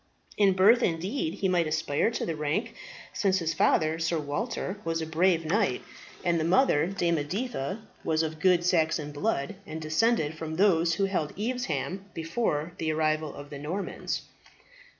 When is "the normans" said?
13.51-14.23